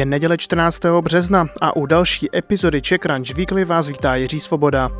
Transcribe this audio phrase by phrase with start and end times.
[0.00, 0.80] Je neděle 14.
[1.00, 4.90] března a u další epizody Czech Crunch Weekly vás vítá Jiří Svoboda.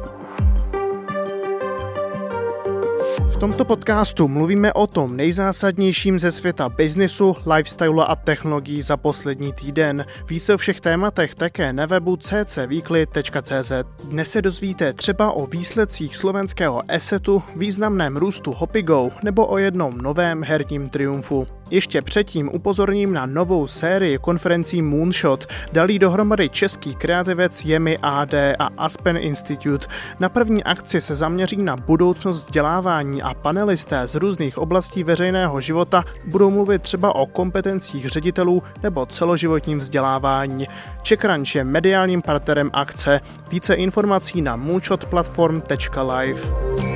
[3.32, 9.52] V tomto podcastu mluvíme o tom nejzásadnějším ze světa biznisu, lifestyle a technologií za poslední
[9.52, 10.05] týden.
[10.29, 13.73] Více o všech tématech také na webu ccweekly.cz.
[14.05, 20.43] Dnes se dozvíte třeba o výsledcích slovenského esetu, významném růstu Hopigo nebo o jednom novém
[20.45, 21.46] herním triumfu.
[21.70, 25.47] Ještě předtím upozorním na novou sérii konferencí Moonshot.
[25.73, 29.87] Dalí dohromady český kreativec Jemi AD a Aspen Institute.
[30.20, 36.05] Na první akci se zaměří na budoucnost vzdělávání a panelisté z různých oblastí veřejného života
[36.27, 40.68] budou mluvit třeba o kompetencích ředitelů nebo celoživotním vzdělávání.
[41.09, 43.21] CheckRunch je mediálním partnerem akce.
[43.51, 46.90] Více informací na moonshotplatform.live.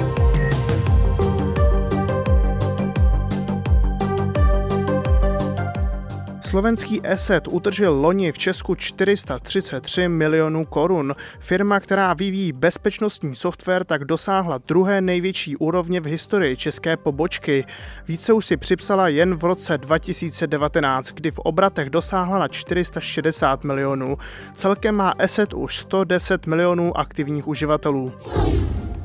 [6.55, 11.15] Slovenský Eset utržil loni v Česku 433 milionů korun.
[11.41, 17.65] Firma, která vyvíjí bezpečnostní software, tak dosáhla druhé největší úrovně v historii české pobočky.
[18.09, 24.19] Více už si připsala jen v roce 2019, kdy v obratech dosáhla na 460 milionů.
[24.55, 28.13] Celkem má Eset už 110 milionů aktivních uživatelů.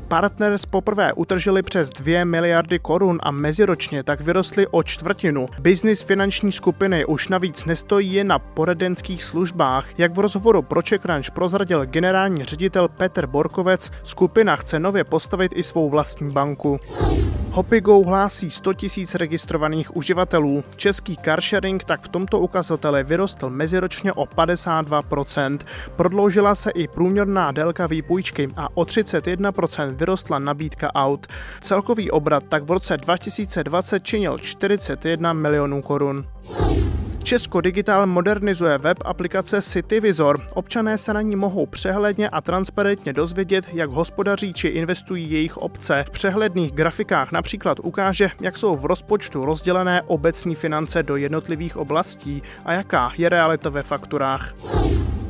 [0.09, 5.47] Partners poprvé utržili přes 2 miliardy korun a meziročně tak vyrostly o čtvrtinu.
[5.59, 9.99] Biznis finanční skupiny už navíc nestojí jen na poradenských službách.
[9.99, 15.63] Jak v rozhovoru pro Crunch prozradil generální ředitel Petr Borkovec, skupina chce nově postavit i
[15.63, 16.79] svou vlastní banku.
[17.59, 20.63] Hopigo hlásí 100 000 registrovaných uživatelů.
[20.75, 25.59] Český carsharing tak v tomto ukazateli vyrostl meziročně o 52%.
[25.95, 31.27] Prodloužila se i průměrná délka výpůjčky a o 31% vyrostla nabídka aut.
[31.61, 36.25] Celkový obrat tak v roce 2020 činil 41 milionů korun.
[37.29, 40.41] Česko Digital modernizuje web aplikace CityVisor.
[40.53, 46.03] Občané se na ní mohou přehledně a transparentně dozvědět, jak hospodaří či investují jejich obce.
[46.07, 52.43] V přehledných grafikách například ukáže, jak jsou v rozpočtu rozdělené obecní finance do jednotlivých oblastí
[52.65, 54.53] a jaká je realita ve fakturách.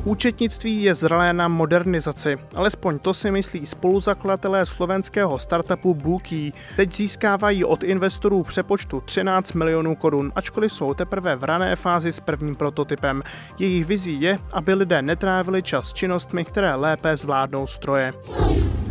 [0.04, 6.52] Účetnictví je zralé na modernizaci, alespoň to si myslí spoluzakladatelé slovenského startupu Bookie.
[6.76, 12.20] Teď získávají od investorů přepočtu 13 milionů korun, ačkoliv jsou teprve v rané fázi s
[12.20, 13.22] prvním prototypem.
[13.58, 18.12] Jejich vizí je, aby lidé netrávili čas činnostmi, které lépe zvládnou stroje.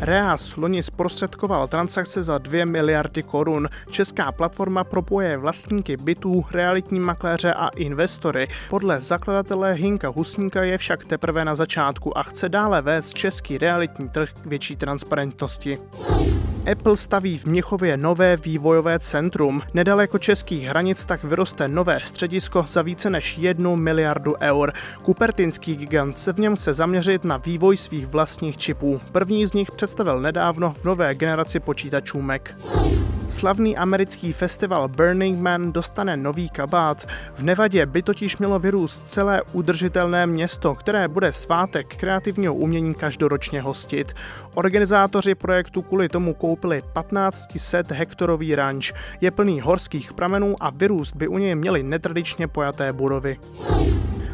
[0.02, 3.70] Reas loni zprostředkoval transakce za 2 miliardy korun.
[3.92, 8.48] Česká platforma propoje vlastníky bytů, realitní makléře a investory.
[8.70, 14.10] Podle zakladatele Hinka Husníka je však teprve na začátku a chce dále vést český realitní
[14.10, 15.78] trh k větší transparentnosti.
[16.72, 19.62] Apple staví v Měchově nové vývojové centrum.
[19.74, 24.74] Nedaleko českých hranic tak vyroste nové středisko za více než jednu miliardu eur.
[25.02, 29.02] Kupertinský gigant se v něm chce zaměřit na vývoj svých vlastních čipů.
[29.12, 32.42] První z nich představil nedávno v nové generaci počítačů Mac.
[33.30, 37.08] Slavný americký festival Burning Man dostane nový kabát.
[37.36, 43.62] V Nevadě by totiž mělo vyrůst celé udržitelné město, které bude svátek kreativního umění každoročně
[43.62, 44.14] hostit.
[44.54, 48.94] Organizátoři projektu kvůli tomu koupili 1500 hektarový ranč.
[49.22, 53.38] Je plný horských pramenů a vyrůst by u něj měly netradičně pojaté budovy.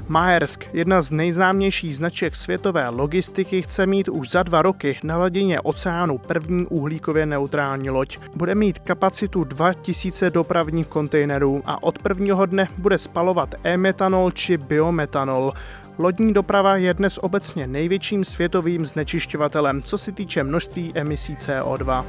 [0.07, 5.61] Maersk, jedna z nejznámějších značek světové logistiky, chce mít už za dva roky na hladině
[5.61, 8.17] oceánu první uhlíkově neutrální loď.
[8.35, 15.53] Bude mít kapacitu 2000 dopravních kontejnerů a od prvního dne bude spalovat e-metanol či biometanol.
[15.97, 22.05] Lodní doprava je dnes obecně největším světovým znečišťovatelem, co se týče množství emisí CO2.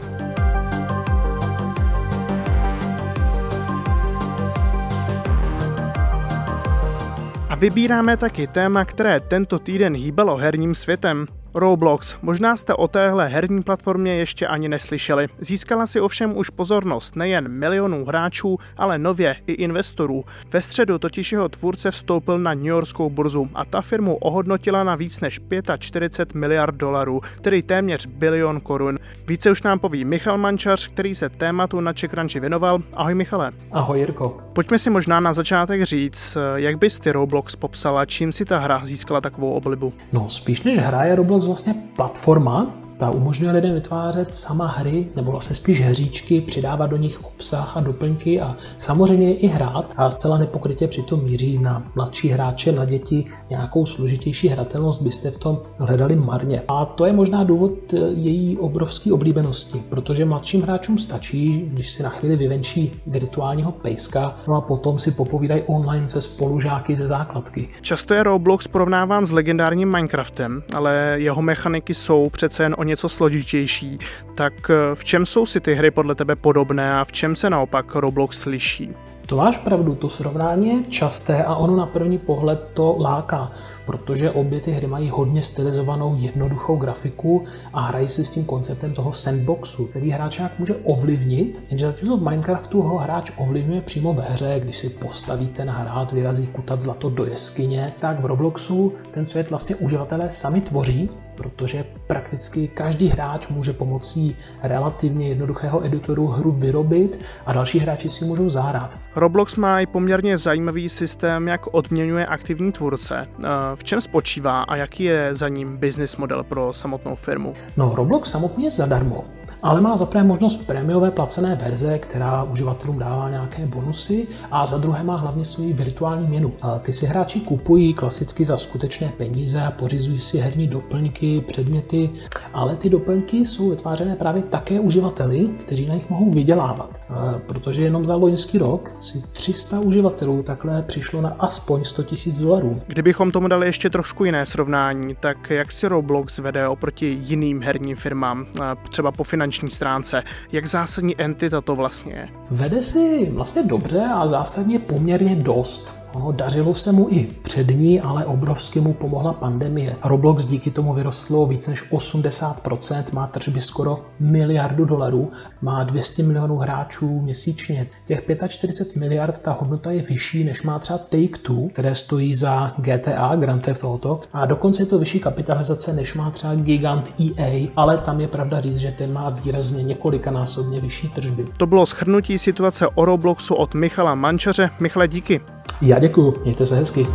[7.58, 11.26] Vybíráme taky téma, které tento týden hýbalo herním světem.
[11.58, 12.16] Roblox.
[12.22, 15.26] Možná jste o téhle herní platformě ještě ani neslyšeli.
[15.40, 20.24] Získala si ovšem už pozornost nejen milionů hráčů, ale nově i investorů.
[20.52, 24.94] Ve středu totiž jeho tvůrce vstoupil na New Yorkskou burzu a ta firmu ohodnotila na
[24.94, 25.40] víc než
[25.78, 28.98] 45 miliard dolarů, tedy téměř bilion korun.
[29.26, 32.78] Více už nám poví Michal Mančař, který se tématu na CheckRunchi věnoval.
[32.94, 33.52] Ahoj Michale.
[33.72, 34.38] Ahoj Jirko.
[34.52, 38.82] Pojďme si možná na začátek říct, jak bys ty Roblox popsala, čím si ta hra
[38.84, 39.92] získala takovou oblibu?
[40.12, 45.30] No spíš než hra je Roblox vlastně platforma, Ta umožňuje lidem vytvářet sama hry, nebo
[45.30, 50.38] vlastně spíš hříčky, přidávat do nich obsah a doplňky a samozřejmě i hrát a zcela
[50.38, 53.24] nepokrytě přitom míří na mladší hráče, na děti.
[53.50, 56.62] Nějakou složitější hratelnost byste v tom hledali marně.
[56.68, 62.02] A to je možná důvod eh, její obrovské oblíbenosti, protože mladším hráčům stačí, když si
[62.02, 67.68] na chvíli vyvenčí virtuálního pejska, no a potom si popovídají online se spolužáky ze základky.
[67.80, 73.08] Často je Roblox porovnáván s legendárním Minecraftem, ale jeho mechaniky jsou přece jen o něco
[73.08, 73.98] složitější.
[74.34, 77.50] Tak eh, v čem jsou si ty hry podle tebe podobné a v čem se
[77.50, 78.90] naopak Roblox sliší?
[79.26, 83.52] To máš pravdu, to srovnání je časté a ono na první pohled to láká,
[83.86, 88.92] protože obě ty hry mají hodně stylizovanou jednoduchou grafiku a hrají si s tím konceptem
[88.94, 94.14] toho sandboxu, který hráč nějak může ovlivnit, jenže zatímco v Minecraftu ho hráč ovlivňuje přímo
[94.14, 98.92] ve hře, když si postaví ten hrát, vyrazí kutat zlato do jeskyně, tak v Robloxu
[99.10, 106.26] ten svět vlastně uživatelé sami tvoří protože prakticky každý hráč může pomocí relativně jednoduchého editoru
[106.26, 108.98] hru vyrobit a další hráči si můžou zahrát.
[109.16, 113.26] Roblox má i poměrně zajímavý systém, jak odměňuje aktivní tvůrce.
[113.76, 117.54] V čem spočívá a jaký je za ním business model pro samotnou firmu?
[117.76, 119.24] No, Roblox samotný je zadarmo
[119.66, 124.78] ale má za prvé možnost prémiové placené verze, která uživatelům dává nějaké bonusy a za
[124.78, 126.52] druhé má hlavně svou virtuální měnu.
[126.62, 132.10] A ty si hráči kupují klasicky za skutečné peníze a pořizují si herní doplňky, předměty,
[132.54, 137.00] ale ty doplňky jsou vytvářené právě také uživateli, kteří na nich mohou vydělávat.
[137.10, 142.12] A protože jenom za loňský rok si 300 uživatelů takhle přišlo na aspoň 100 000
[142.40, 142.82] dolarů.
[142.86, 147.96] Kdybychom tomu dali ještě trošku jiné srovnání, tak jak si Roblox vede oproti jiným herním
[147.96, 148.46] firmám,
[148.90, 150.22] třeba po finanční finanční stránce.
[150.52, 152.28] Jak zásadní entita to vlastně je?
[152.50, 156.05] Vede si vlastně dobře a zásadně poměrně dost.
[156.16, 159.96] Ono dařilo se mu i před ní, ale obrovsky mu pomohla pandemie.
[160.04, 165.30] Roblox díky tomu vyrostlo více než 80%, má tržby skoro miliardu dolarů,
[165.62, 167.86] má 200 milionů hráčů měsíčně.
[168.04, 173.36] Těch 45 miliard, ta hodnota je vyšší, než má třeba Take-Two, které stojí za GTA,
[173.36, 177.98] Grand Theft Auto, a dokonce je to vyšší kapitalizace, než má třeba gigant EA, ale
[177.98, 181.44] tam je pravda říct, že ten má výrazně několikanásobně vyšší tržby.
[181.56, 184.70] To bylo shrnutí situace o Robloxu od Michala Mančaře.
[184.80, 185.40] Michale, díky.
[185.82, 187.06] Já děkuji, mějte se hezky.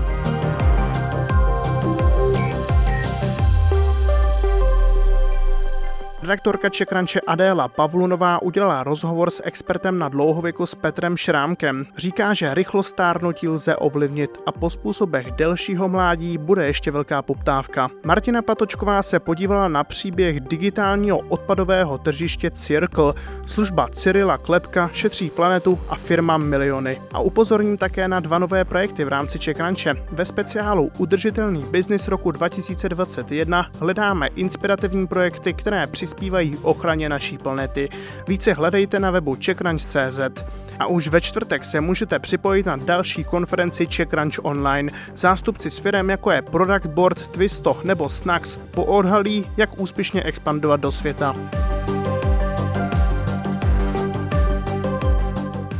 [6.31, 11.85] Redaktorka Čekranče Adéla Pavlunová udělala rozhovor s expertem na dlouhověku s Petrem Šrámkem.
[11.97, 17.89] Říká, že rychlost stárnutí lze ovlivnit a po způsobech delšího mládí bude ještě velká poptávka.
[18.05, 23.13] Martina Patočková se podívala na příběh digitálního odpadového tržiště Circle.
[23.45, 27.01] Služba Cyrila Klepka šetří planetu a firma miliony.
[27.13, 29.93] A upozorním také na dva nové projekty v rámci Čekranče.
[30.11, 37.89] Ve speciálu Udržitelný biznis roku 2021 hledáme inspirativní projekty, které přispívají přispívají ochraně naší planety.
[38.27, 40.43] Více hledejte na webu checkranch.cz.
[40.79, 44.91] A už ve čtvrtek se můžete připojit na další konferenci CheckRunch Online.
[45.15, 50.91] Zástupci s firem jako je Product Board, Twisto nebo Snacks poodhalí, jak úspěšně expandovat do
[50.91, 51.35] světa.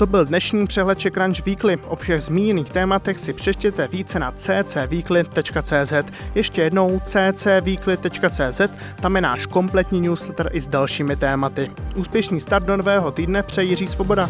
[0.01, 1.77] To byl dnešní přehled Crunch Weekly.
[1.77, 5.93] O všech zmíněných tématech si přečtěte více na ccweekly.cz.
[6.35, 8.61] Ještě jednou ccweekly.cz,
[9.01, 11.71] tam je náš kompletní newsletter i s dalšími tématy.
[11.95, 14.29] Úspěšný start do nového týdne přeji Jiří Svoboda.